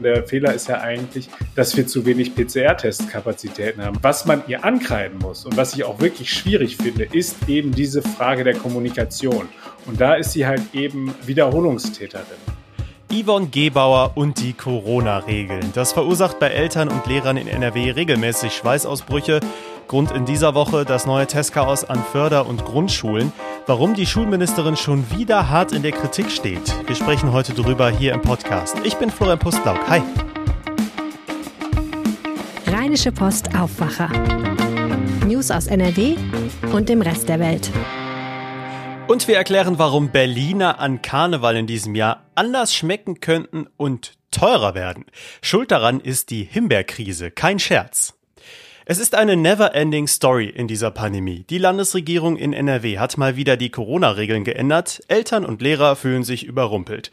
[0.00, 3.98] Der Fehler ist ja eigentlich, dass wir zu wenig PCR-Testkapazitäten haben.
[4.02, 8.02] Was man ihr ankreiden muss und was ich auch wirklich schwierig finde, ist eben diese
[8.02, 9.48] Frage der Kommunikation.
[9.86, 12.24] Und da ist sie halt eben Wiederholungstäterin.
[13.10, 15.72] Yvonne Gebauer und die Corona-Regeln.
[15.74, 19.40] Das verursacht bei Eltern und Lehrern in NRW regelmäßig Schweißausbrüche.
[19.88, 23.32] Grund in dieser Woche das neue Testchaos an Förder- und Grundschulen.
[23.66, 26.74] Warum die Schulministerin schon wieder hart in der Kritik steht.
[26.86, 28.76] Wir sprechen heute darüber hier im Podcast.
[28.84, 29.78] Ich bin Florian Pustlauk.
[29.88, 30.02] Hi.
[32.66, 34.10] Rheinische Post Aufwacher.
[35.26, 36.16] News aus NRW
[36.72, 37.70] und dem Rest der Welt.
[39.06, 44.74] Und wir erklären, warum Berliner an Karneval in diesem Jahr anders schmecken könnten und teurer
[44.74, 45.06] werden.
[45.40, 48.17] Schuld daran ist die Himbeerkrise, kein Scherz.
[48.90, 51.44] Es ist eine never-ending Story in dieser Pandemie.
[51.50, 55.02] Die Landesregierung in NRW hat mal wieder die Corona-Regeln geändert.
[55.08, 57.10] Eltern und Lehrer fühlen sich überrumpelt.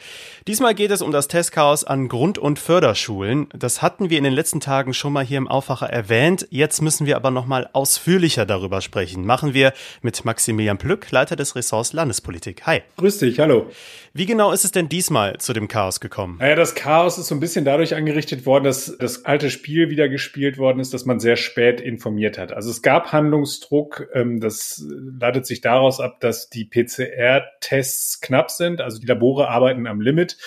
[0.47, 3.49] Diesmal geht es um das Testchaos an Grund- und Förderschulen.
[3.53, 6.47] Das hatten wir in den letzten Tagen schon mal hier im Aufwacher erwähnt.
[6.49, 9.25] Jetzt müssen wir aber noch mal ausführlicher darüber sprechen.
[9.25, 12.65] Machen wir mit Maximilian Plück, Leiter des Ressorts Landespolitik.
[12.65, 12.83] Hi.
[12.95, 13.69] Grüß dich, hallo.
[14.13, 16.37] Wie genau ist es denn diesmal zu dem Chaos gekommen?
[16.39, 20.07] Naja, das Chaos ist so ein bisschen dadurch angerichtet worden, dass das alte Spiel wieder
[20.07, 22.53] gespielt worden ist, dass man sehr spät informiert hat.
[22.53, 24.07] Also es gab Handlungsdruck.
[24.13, 28.81] Ähm, das leitet sich daraus ab, dass die PCR-Tests knapp sind.
[28.81, 30.37] Also die Labore arbeiten am Limit.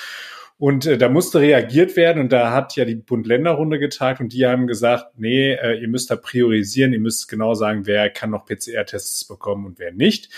[0.59, 4.45] Und äh, da musste reagiert werden und da hat ja die Bund-Länder-Runde getagt und die
[4.45, 8.45] haben gesagt, nee, äh, ihr müsst da priorisieren, ihr müsst genau sagen, wer kann noch
[8.45, 10.31] PCR-Tests bekommen und wer nicht.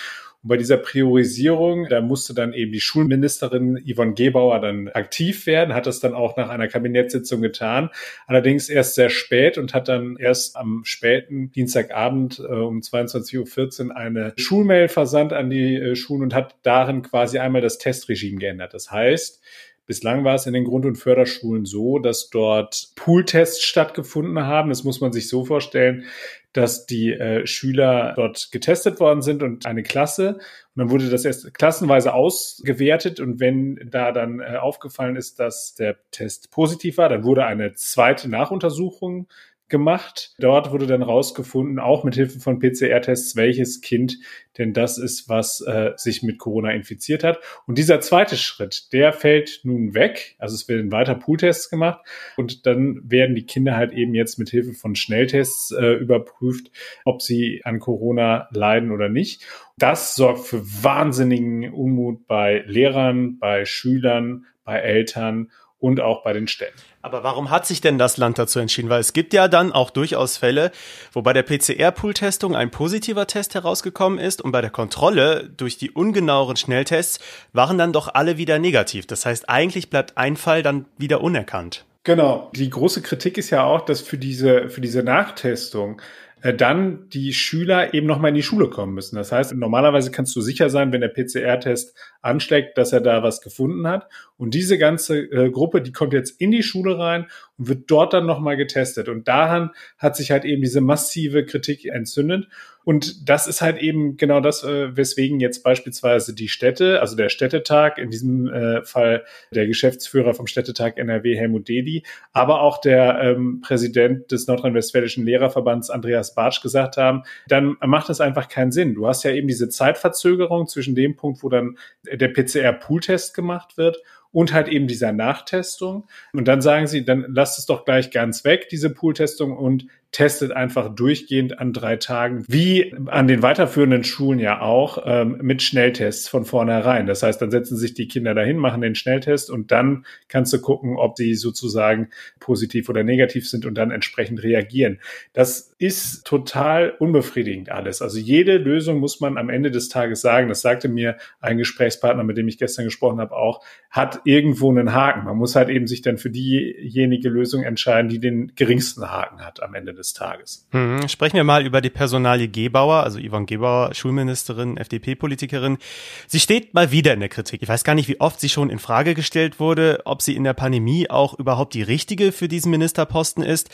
[0.42, 5.74] Und bei dieser Priorisierung, da musste dann eben die Schulministerin Yvonne Gebauer dann aktiv werden,
[5.74, 7.91] hat das dann auch nach einer Kabinettssitzung getan.
[8.27, 13.96] Allerdings erst sehr spät und hat dann erst am späten Dienstagabend äh, um 22.14 Uhr
[13.96, 18.72] eine Schulmail versandt an die äh, Schulen und hat darin quasi einmal das Testregime geändert.
[18.74, 19.42] Das heißt,
[19.91, 24.68] Bislang war es in den Grund- und Förderschulen so, dass dort Pooltests stattgefunden haben.
[24.68, 26.05] Das muss man sich so vorstellen,
[26.52, 30.34] dass die äh, Schüler dort getestet worden sind und eine Klasse.
[30.74, 33.20] Und dann wurde das erst klassenweise ausgewertet.
[33.20, 37.72] Und wenn da dann äh, aufgefallen ist, dass der Test positiv war, dann wurde eine
[37.74, 39.28] zweite Nachuntersuchung
[39.70, 40.35] gemacht.
[40.39, 44.19] Dort wurde dann rausgefunden, auch mit Hilfe von PCR-Tests, welches Kind
[44.58, 47.39] denn das ist, was äh, sich mit Corona infiziert hat.
[47.67, 50.35] Und dieser zweite Schritt, der fällt nun weg.
[50.39, 52.01] Also es werden weiter Pooltests gemacht
[52.36, 56.70] und dann werden die Kinder halt eben jetzt mit Hilfe von Schnelltests äh, überprüft,
[57.05, 59.47] ob sie an Corona leiden oder nicht.
[59.79, 66.46] Das sorgt für wahnsinnigen Unmut bei Lehrern, bei Schülern, bei Eltern und auch bei den
[66.46, 66.79] Städten.
[67.02, 68.91] Aber warum hat sich denn das Land dazu entschieden?
[68.91, 70.70] Weil es gibt ja dann auch durchaus Fälle,
[71.13, 75.90] wo bei der PCR-Pool-Testung ein positiver Test herausgekommen ist und bei der Kontrolle durch die
[75.90, 77.19] ungenaueren Schnelltests
[77.52, 79.07] waren dann doch alle wieder negativ.
[79.07, 81.85] Das heißt, eigentlich bleibt ein Fall dann wieder unerkannt.
[82.05, 82.51] Genau.
[82.55, 86.01] Die große Kritik ist ja auch, dass für diese, für diese Nachtestung
[86.42, 89.17] dann die Schüler eben nochmal in die Schule kommen müssen.
[89.17, 93.42] Das heißt, normalerweise kannst du sicher sein, wenn der PCR-Test anschlägt, dass er da was
[93.42, 94.08] gefunden hat.
[94.39, 97.27] Und diese ganze äh, Gruppe, die kommt jetzt in die Schule rein
[97.60, 99.08] und wird dort dann nochmal getestet.
[99.08, 102.48] Und daran hat sich halt eben diese massive Kritik entzündet.
[102.82, 107.28] Und das ist halt eben genau das, äh, weswegen jetzt beispielsweise die Städte, also der
[107.28, 113.20] Städtetag, in diesem äh, Fall der Geschäftsführer vom Städtetag NRW, Helmut Dedi, aber auch der
[113.20, 118.94] ähm, Präsident des Nordrhein-Westfälischen Lehrerverbands, Andreas Bartsch, gesagt haben, dann macht es einfach keinen Sinn.
[118.94, 121.77] Du hast ja eben diese Zeitverzögerung zwischen dem Punkt, wo dann
[122.10, 123.98] der PCR-Pool-Test gemacht wird
[124.33, 126.07] und halt eben dieser Nachtestung.
[126.33, 130.50] Und dann sagen sie, dann lasst es doch gleich ganz weg, diese Pooltestung, und testet
[130.50, 136.26] einfach durchgehend an drei Tagen, wie an den weiterführenden Schulen ja auch, ähm, mit Schnelltests
[136.28, 137.06] von vornherein.
[137.06, 140.60] Das heißt, dann setzen sich die Kinder dahin, machen den Schnelltest und dann kannst du
[140.60, 142.08] gucken, ob sie sozusagen
[142.40, 144.98] positiv oder negativ sind und dann entsprechend reagieren.
[145.32, 148.02] Das ist total unbefriedigend alles.
[148.02, 152.25] Also jede Lösung muss man am Ende des Tages sagen, das sagte mir ein Gesprächspartner,
[152.25, 155.25] mit dem ich gestern gesprochen habe, auch, hat irgendwo einen Haken.
[155.25, 159.62] Man muss halt eben sich dann für diejenige Lösung entscheiden, die den geringsten Haken hat
[159.62, 160.67] am Ende des Tages.
[160.73, 165.79] Hm, sprechen wir mal über die Personalie Gebauer, also Yvonne Gebauer, Schulministerin, FDP-Politikerin.
[166.26, 167.62] Sie steht mal wieder in der Kritik.
[167.62, 170.44] Ich weiß gar nicht, wie oft sie schon in Frage gestellt wurde, ob sie in
[170.44, 173.70] der Pandemie auch überhaupt die richtige für diesen Ministerposten ist.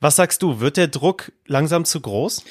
[0.00, 2.44] Was sagst du, wird der Druck langsam zu groß?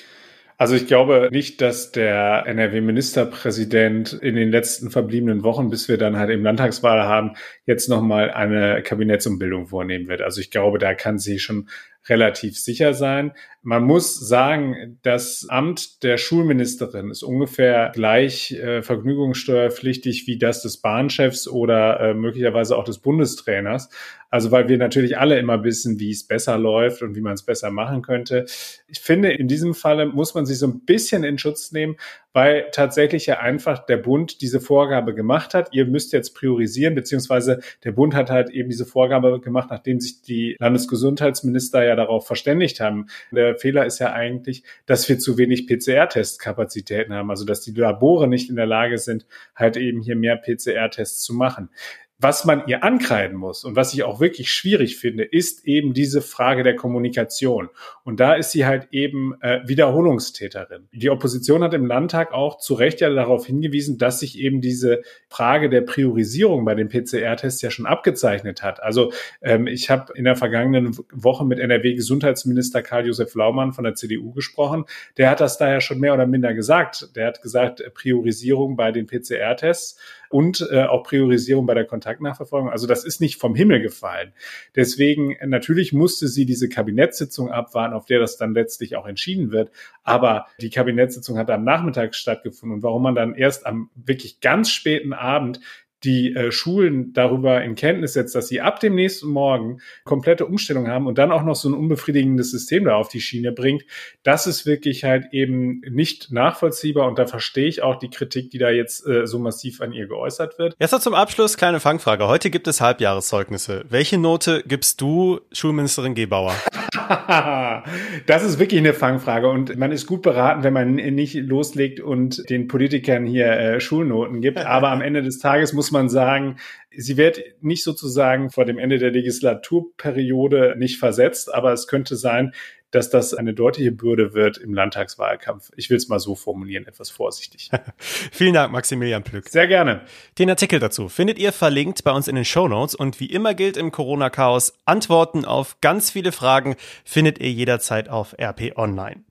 [0.57, 6.15] Also ich glaube nicht, dass der NRW-Ministerpräsident in den letzten verbliebenen Wochen, bis wir dann
[6.15, 7.33] halt eben Landtagswahl haben,
[7.65, 10.21] jetzt nochmal eine Kabinettsumbildung vornehmen wird.
[10.21, 11.67] Also ich glaube, da kann sie schon
[12.07, 13.33] relativ sicher sein.
[13.61, 20.77] Man muss sagen, das Amt der Schulministerin ist ungefähr gleich äh, vergnügungssteuerpflichtig wie das des
[20.77, 23.89] Bahnchefs oder äh, möglicherweise auch des Bundestrainers.
[24.29, 27.43] Also weil wir natürlich alle immer wissen, wie es besser läuft und wie man es
[27.43, 28.45] besser machen könnte.
[28.87, 31.95] Ich finde, in diesem Falle muss man sich so ein bisschen in Schutz nehmen,
[32.35, 35.69] weil tatsächlich ja einfach der Bund diese Vorgabe gemacht hat.
[35.71, 40.21] Ihr müsst jetzt priorisieren, beziehungsweise der Bund hat halt eben diese Vorgabe gemacht, nachdem sich
[40.21, 43.05] die Landesgesundheitsminister ja darauf verständigt haben.
[43.31, 48.27] Der Fehler ist ja eigentlich, dass wir zu wenig PCR-Testkapazitäten haben, also dass die Labore
[48.27, 49.25] nicht in der Lage sind,
[49.55, 51.69] halt eben hier mehr PCR-Tests zu machen.
[52.17, 56.21] Was man ihr ankreiden muss und was ich auch wirklich schwierig finde, ist eben diese
[56.21, 57.67] Frage der Kommunikation.
[58.05, 60.87] Und da ist sie halt eben äh, Wiederholungstäterin.
[60.93, 65.01] Die Opposition hat im Landtag auch zu Recht ja darauf hingewiesen, dass sich eben diese
[65.27, 68.81] Frage der Priorisierung bei den PCR-Tests ja schon abgezeichnet hat.
[68.81, 74.31] Also ähm, ich habe in der vergangenen Woche mit NRW-Gesundheitsminister Karl-Josef Laumann von der CDU
[74.31, 74.85] gesprochen.
[75.17, 77.13] Der hat das daher schon mehr oder minder gesagt.
[77.17, 79.99] Der hat gesagt, Priorisierung bei den PCR-Tests
[80.29, 82.69] und äh, auch Priorisierung bei der Kontaktnachverfolgung.
[82.69, 84.33] Also das ist nicht vom Himmel gefallen.
[84.75, 89.51] Deswegen äh, natürlich musste sie diese Kabinettssitzung abwarten, auf der das dann letztlich auch entschieden
[89.51, 89.71] wird.
[90.03, 92.77] Aber die Kabinettssitzung hat am Nachmittag stattgefunden.
[92.77, 95.59] Und warum man dann erst am wirklich ganz späten Abend
[96.05, 100.87] die äh, Schulen darüber in Kenntnis setzt, dass sie ab dem nächsten Morgen komplette Umstellung
[100.87, 103.83] haben und dann auch noch so ein unbefriedigendes System da auf die Schiene bringt,
[104.23, 108.59] das ist wirklich halt eben nicht nachvollziehbar und da verstehe ich auch die Kritik, die
[108.59, 110.75] da jetzt äh, so massiv an ihr geäußert wird.
[110.79, 112.27] Jetzt noch zum Abschluss kleine Fangfrage.
[112.27, 113.85] Heute gibt es Halbjahreszeugnisse.
[113.89, 116.53] Welche Note gibst du Schulministerin Gebauer?
[118.25, 122.49] das ist wirklich eine Fangfrage und man ist gut beraten, wenn man nicht loslegt und
[122.49, 124.59] den Politikern hier äh, Schulnoten gibt.
[124.59, 126.57] Aber am Ende des Tages muss man sagen,
[126.95, 132.53] sie wird nicht sozusagen vor dem Ende der Legislaturperiode nicht versetzt, aber es könnte sein,
[132.91, 135.69] dass das eine deutliche Bürde wird im Landtagswahlkampf.
[135.75, 137.69] Ich will es mal so formulieren, etwas vorsichtig.
[137.97, 139.49] Vielen Dank, Maximilian Plück.
[139.49, 140.01] Sehr gerne.
[140.39, 143.53] Den Artikel dazu findet ihr verlinkt bei uns in den Show Notes und wie immer
[143.53, 149.25] gilt im Corona-Chaos, Antworten auf ganz viele Fragen findet ihr jederzeit auf RP Online.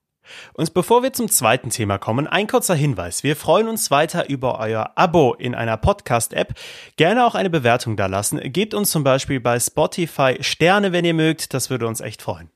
[0.53, 3.23] Und bevor wir zum zweiten Thema kommen, ein kurzer Hinweis.
[3.23, 6.55] Wir freuen uns weiter über euer Abo in einer Podcast-App.
[6.97, 8.41] Gerne auch eine Bewertung da lassen.
[8.53, 11.55] Gebt uns zum Beispiel bei Spotify Sterne, wenn ihr mögt.
[11.55, 12.54] Das würde uns echt freuen.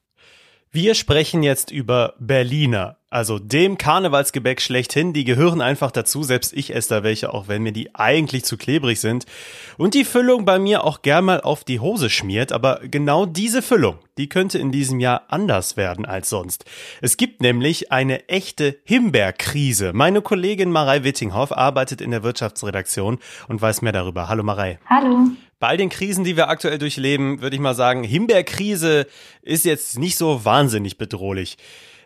[0.71, 5.15] Wir sprechen jetzt über Berliner, also dem Karnevalsgebäck schlechthin.
[5.15, 8.59] Die gehören einfach dazu, selbst ich esse da welche, auch wenn mir die eigentlich zu
[8.59, 9.25] klebrig sind.
[9.79, 13.63] Und die Füllung bei mir auch gern mal auf die Hose schmiert, aber genau diese
[13.63, 16.67] Füllung, die könnte in diesem Jahr anders werden als sonst.
[17.01, 19.95] Es gibt nämlich eine echte Himbeerkrise.
[19.95, 24.29] Meine Kollegin Marei Wittinghoff arbeitet in der Wirtschaftsredaktion und weiß mehr darüber.
[24.29, 24.79] Hallo Marei.
[24.85, 25.31] Hallo.
[25.61, 29.09] Bei den Krisen, die wir aktuell durchleben, würde ich mal sagen, Himbeerkrise
[29.43, 31.59] ist jetzt nicht so wahnsinnig bedrohlich.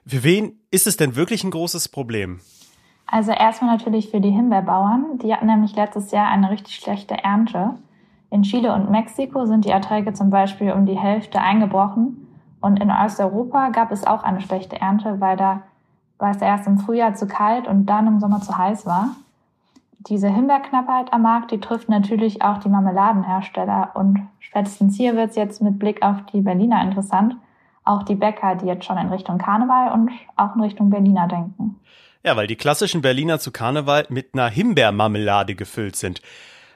[0.06, 2.40] Für wen ist es denn wirklich ein großes Problem?
[3.06, 5.19] Also erstmal natürlich für die Himbeerbauern.
[5.22, 7.75] Die hatten nämlich letztes Jahr eine richtig schlechte Ernte.
[8.31, 12.26] In Chile und Mexiko sind die Erträge zum Beispiel um die Hälfte eingebrochen.
[12.62, 15.62] Und in Osteuropa gab es auch eine schlechte Ernte, weil da
[16.16, 19.14] war es erst im Frühjahr zu kalt und dann im Sommer zu heiß war
[20.08, 23.93] diese Himbeerknappheit am Markt, die trifft natürlich auch die Marmeladenhersteller.
[23.94, 27.37] Und spätestens hier wird es jetzt mit Blick auf die Berliner interessant.
[27.84, 31.81] Auch die Bäcker, die jetzt schon in Richtung Karneval und auch in Richtung Berliner denken.
[32.25, 36.22] Ja, weil die klassischen Berliner zu Karneval mit einer Himbeermarmelade gefüllt sind.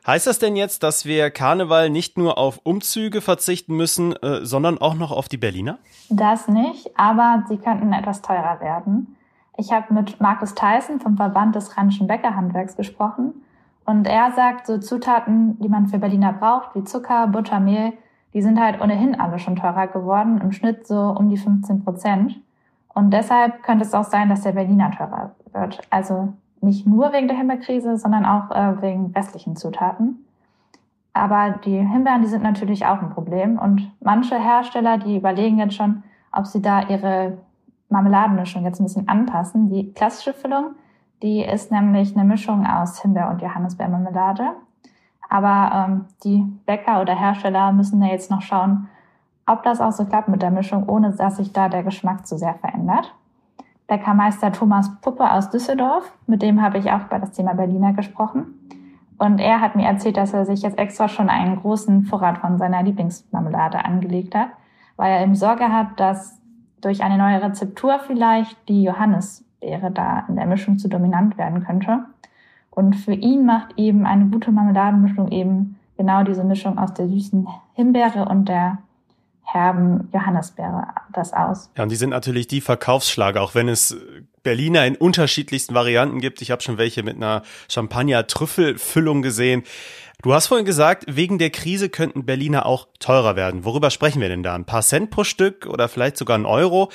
[0.05, 4.79] Heißt das denn jetzt, dass wir Karneval nicht nur auf Umzüge verzichten müssen, äh, sondern
[4.79, 5.79] auch noch auf die Berliner?
[6.11, 9.17] Das nicht, aber sie könnten etwas teurer werden.
[9.57, 13.35] Ich habe mit Markus Theissen vom Verband des Rheinischen Bäckerhandwerks gesprochen
[13.87, 17.93] und er sagt, so Zutaten, die man für Berliner braucht, wie Zucker, Butter, Mehl,
[18.35, 22.41] die sind halt ohnehin alle schon teurer geworden, im Schnitt so um die 15 Prozent.
[22.93, 25.81] Und deshalb könnte es auch sein, dass der Berliner teurer wird.
[25.91, 30.25] Also nicht nur wegen der Himbeerkrise, sondern auch äh, wegen restlichen Zutaten.
[31.13, 33.59] Aber die Himbeeren, die sind natürlich auch ein Problem.
[33.59, 37.39] Und manche Hersteller, die überlegen jetzt schon, ob sie da ihre
[37.89, 39.71] Marmeladenmischung jetzt ein bisschen anpassen.
[39.71, 40.75] Die klassische Füllung,
[41.23, 44.53] die ist nämlich eine Mischung aus Himbeer- und Johannisbeermarmelade.
[45.29, 48.89] Aber ähm, die Bäcker oder Hersteller müssen ja jetzt noch schauen,
[49.47, 52.37] ob das auch so klappt mit der Mischung, ohne dass sich da der Geschmack zu
[52.37, 53.15] sehr verändert.
[53.87, 58.55] Bäckermeister Thomas Puppe aus Düsseldorf, mit dem habe ich auch über das Thema Berliner gesprochen.
[59.19, 62.59] Und er hat mir erzählt, dass er sich jetzt extra schon einen großen Vorrat von
[62.59, 64.49] seiner Lieblingsmarmelade angelegt hat,
[64.97, 66.41] weil er eben Sorge hat, dass
[66.81, 72.05] durch eine neue Rezeptur vielleicht die Johannisbeere da in der Mischung zu dominant werden könnte.
[72.71, 77.49] Und für ihn macht eben eine gute Marmeladenmischung eben genau diese Mischung aus der süßen
[77.75, 78.79] Himbeere und der
[79.43, 81.71] herben Johannisbeere das aus.
[81.77, 83.97] Ja, und die sind natürlich die Verkaufsschlager, auch wenn es
[84.43, 86.43] Berliner in unterschiedlichsten Varianten gibt.
[86.43, 89.63] Ich habe schon welche mit einer Champagner-Trüffelfüllung gesehen.
[90.27, 93.65] Du hast vorhin gesagt, wegen der Krise könnten Berliner auch teurer werden.
[93.65, 94.57] Worüber sprechen wir denn da?
[94.57, 96.89] Ein paar Cent pro Stück oder vielleicht sogar ein Euro?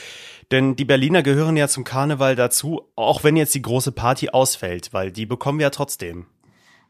[0.51, 4.93] Denn die Berliner gehören ja zum Karneval dazu, auch wenn jetzt die große Party ausfällt,
[4.93, 6.25] weil die bekommen wir ja trotzdem.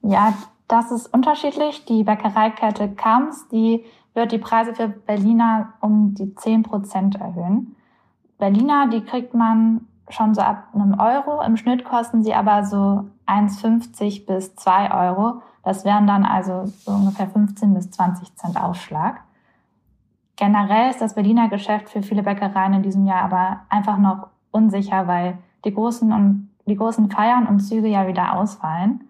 [0.02, 0.34] Ja,
[0.68, 1.86] das ist unterschiedlich.
[1.86, 7.76] Die Bäckereikette Kams, die wird die Preise für Berliner um die 10 Prozent erhöhen.
[8.40, 11.44] Berliner, die kriegt man schon so ab einem Euro.
[11.44, 15.44] Im Schnitt kosten sie aber so 1,50 bis 2 Euro.
[15.64, 19.22] Das wären dann also so ungefähr 15 bis 20 Cent Aufschlag.
[20.36, 25.08] Generell ist das Berliner Geschäft für viele Bäckereien in diesem Jahr aber einfach noch unsicher,
[25.08, 29.02] weil die großen und die großen Feiern und Züge ja wieder ausfallen.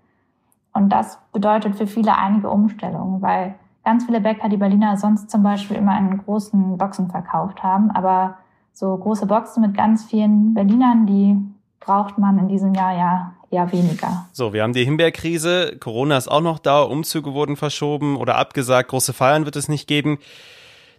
[0.74, 5.43] Und das bedeutet für viele einige Umstellungen, weil ganz viele Bäcker die Berliner sonst zum
[5.43, 8.38] Beispiel immer in großen Boxen verkauft haben, aber
[8.74, 11.38] so große Boxen mit ganz vielen Berlinern, die
[11.79, 14.27] braucht man in diesem Jahr ja eher weniger.
[14.31, 18.89] So, wir haben die Himbeerkrise, Corona ist auch noch da, Umzüge wurden verschoben oder abgesagt,
[18.89, 20.20] große Feiern wird es nicht geben.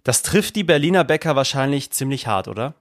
[0.05, 2.75] Das trifft die Berliner Bäcker wahrscheinlich ziemlich hart, oder?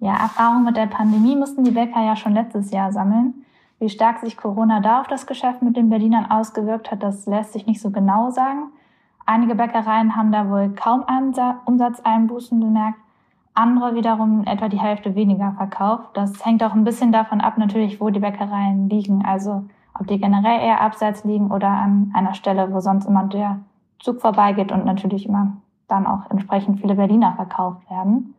[0.00, 3.44] Ja, Erfahrung mit der Pandemie mussten die Bäcker ja schon letztes Jahr sammeln.
[3.78, 7.52] Wie stark sich Corona da auf das Geschäft mit den Berlinern ausgewirkt hat, das lässt
[7.52, 8.72] sich nicht so genau sagen.
[9.26, 11.04] Einige Bäckereien haben da wohl kaum
[11.64, 12.98] Umsatzeinbußen bemerkt
[13.54, 16.10] andere wiederum etwa die Hälfte weniger verkauft.
[16.14, 19.24] Das hängt auch ein bisschen davon ab, natürlich, wo die Bäckereien liegen.
[19.24, 19.64] Also
[19.98, 23.60] ob die generell eher abseits liegen oder an einer Stelle, wo sonst immer der
[23.98, 25.56] Zug vorbeigeht und natürlich immer
[25.88, 28.34] dann auch entsprechend viele Berliner verkauft werden.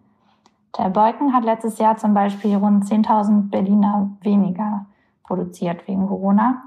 [0.77, 4.87] Der Beuken hat letztes Jahr zum Beispiel rund 10.000 Berliner weniger
[5.23, 6.63] produziert wegen Corona.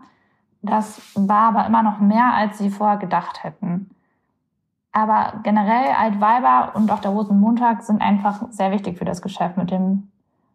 [0.62, 3.90] Das war aber immer noch mehr, als sie vorher gedacht hätten.
[4.96, 9.70] Aber generell Altweiber und auch der Rosenmontag sind einfach sehr wichtig für das Geschäft mit
[9.70, 10.08] dem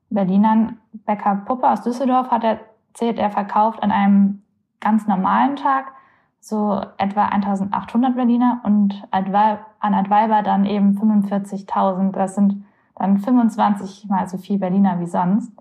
[0.09, 0.79] Berlinern.
[1.05, 4.41] Bäcker Puppe aus Düsseldorf hat erzählt, er verkauft an einem
[4.79, 5.91] ganz normalen Tag
[6.39, 12.11] so etwa 1800 Berliner und an Altweiber dann eben 45.000.
[12.11, 15.53] Das sind dann 25 mal so viel Berliner wie sonst.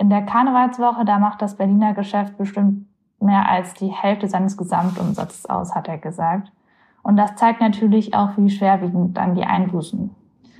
[0.00, 2.88] In der Karnevalswoche, da macht das Berliner Geschäft bestimmt
[3.20, 6.50] mehr als die Hälfte seines Gesamtumsatzes aus, hat er gesagt.
[7.04, 10.10] Und das zeigt natürlich auch, wie schwerwiegend dann die Einbußen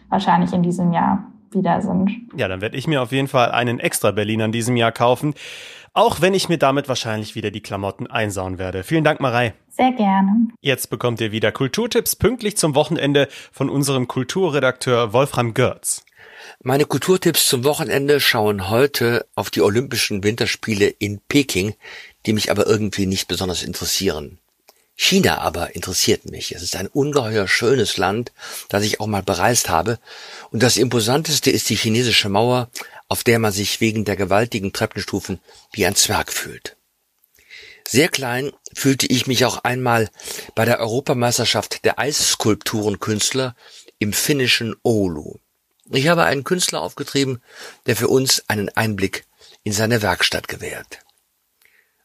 [0.08, 2.10] wahrscheinlich in diesem Jahr wieder sind.
[2.36, 5.34] Ja, dann werde ich mir auf jeden Fall einen extra Berlin an diesem Jahr kaufen.
[5.94, 8.82] Auch wenn ich mir damit wahrscheinlich wieder die Klamotten einsauen werde.
[8.82, 9.54] Vielen Dank, Marei.
[9.68, 10.48] Sehr gerne.
[10.60, 16.04] Jetzt bekommt ihr wieder Kulturtipps pünktlich zum Wochenende von unserem Kulturredakteur Wolfram Görz.
[16.62, 21.74] Meine Kulturtipps zum Wochenende schauen heute auf die Olympischen Winterspiele in Peking,
[22.26, 24.38] die mich aber irgendwie nicht besonders interessieren.
[24.96, 26.52] China aber interessiert mich.
[26.52, 28.32] Es ist ein ungeheuer schönes Land,
[28.68, 29.98] das ich auch mal bereist habe.
[30.50, 32.70] Und das imposanteste ist die chinesische Mauer,
[33.08, 35.40] auf der man sich wegen der gewaltigen Treppenstufen
[35.72, 36.76] wie ein Zwerg fühlt.
[37.86, 40.08] Sehr klein fühlte ich mich auch einmal
[40.54, 43.54] bei der Europameisterschaft der Eisskulpturenkünstler
[43.98, 45.38] im finnischen Oulu.
[45.90, 47.42] Ich habe einen Künstler aufgetrieben,
[47.86, 49.26] der für uns einen Einblick
[49.64, 51.00] in seine Werkstatt gewährt.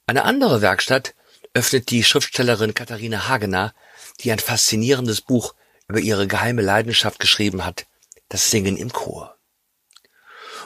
[0.05, 1.13] Eine andere Werkstatt
[1.53, 3.73] öffnet die Schriftstellerin Katharina Hagener,
[4.21, 5.55] die ein faszinierendes Buch
[5.87, 7.85] über ihre geheime Leidenschaft geschrieben hat,
[8.29, 9.35] das Singen im Chor.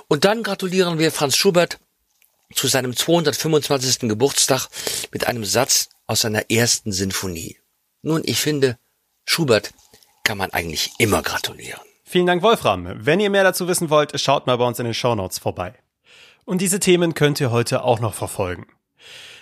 [0.07, 1.79] Und dann gratulieren wir Franz Schubert
[2.53, 4.09] zu seinem 225.
[4.09, 4.67] Geburtstag
[5.11, 7.57] mit einem Satz aus seiner ersten Sinfonie.
[8.01, 8.77] Nun, ich finde,
[9.25, 9.73] Schubert
[10.23, 11.81] kann man eigentlich immer gratulieren.
[12.03, 12.87] Vielen Dank, Wolfram.
[13.05, 15.73] Wenn ihr mehr dazu wissen wollt, schaut mal bei uns in den Shownotes vorbei.
[16.45, 18.67] Und diese Themen könnt ihr heute auch noch verfolgen.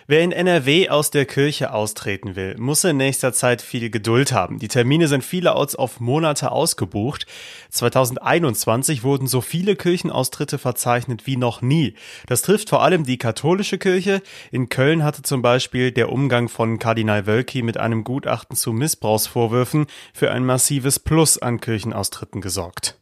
[0.08, 4.60] Wer in NRW aus der Kirche austreten will, muss in nächster Zeit viel Geduld haben.
[4.60, 7.26] Die Termine sind vielerorts auf Monate ausgebucht.
[7.70, 11.96] 2021 wurden so viele Kirchenaustritte verzeichnet wie noch nie.
[12.28, 14.22] Das trifft vor allem die katholische Kirche.
[14.52, 19.86] In Köln hatte zum Beispiel der Umgang von Kardinal Wölki mit einem Gutachten zu Missbrauchsvorwürfen
[20.14, 23.01] für ein massives Plus an Kirchenaustritten gesorgt.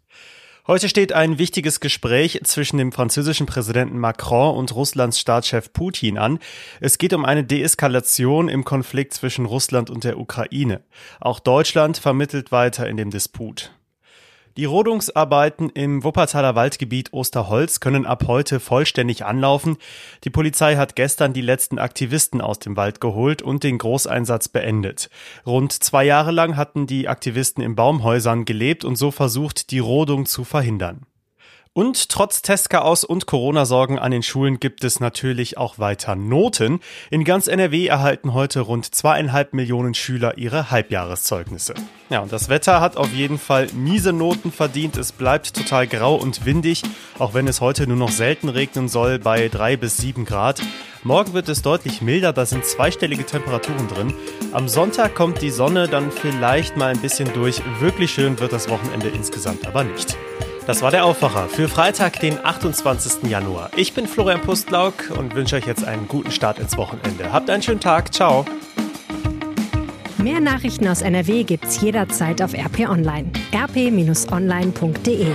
[0.69, 6.37] Heute steht ein wichtiges Gespräch zwischen dem französischen Präsidenten Macron und Russlands Staatschef Putin an.
[6.79, 10.83] Es geht um eine Deeskalation im Konflikt zwischen Russland und der Ukraine.
[11.19, 13.71] Auch Deutschland vermittelt weiter in dem Disput.
[14.57, 19.77] Die Rodungsarbeiten im Wuppertaler Waldgebiet Osterholz können ab heute vollständig anlaufen.
[20.23, 25.09] Die Polizei hat gestern die letzten Aktivisten aus dem Wald geholt und den Großeinsatz beendet.
[25.45, 30.25] Rund zwei Jahre lang hatten die Aktivisten in Baumhäusern gelebt und so versucht, die Rodung
[30.25, 31.05] zu verhindern.
[31.73, 36.79] Und trotz Testchaos und Corona-Sorgen an den Schulen gibt es natürlich auch weiter Noten.
[37.11, 41.75] In ganz NRW erhalten heute rund zweieinhalb Millionen Schüler ihre Halbjahreszeugnisse.
[42.09, 44.97] Ja, und das Wetter hat auf jeden Fall miese Noten verdient.
[44.97, 46.81] Es bleibt total grau und windig,
[47.19, 50.61] auch wenn es heute nur noch selten regnen soll bei drei bis sieben Grad.
[51.03, 54.13] Morgen wird es deutlich milder, da sind zweistellige Temperaturen drin.
[54.53, 57.61] Am Sonntag kommt die Sonne dann vielleicht mal ein bisschen durch.
[57.79, 60.17] Wirklich schön wird das Wochenende insgesamt aber nicht.
[60.69, 63.27] Das war der Aufwacher für Freitag, den 28.
[63.27, 63.71] Januar.
[63.75, 67.33] Ich bin Florian Pustlauk und wünsche euch jetzt einen guten Start ins Wochenende.
[67.33, 68.13] Habt einen schönen Tag.
[68.13, 68.45] Ciao.
[70.19, 73.31] Mehr Nachrichten aus NRW gibt's jederzeit auf RP Online.
[73.51, 75.25] rp-online.de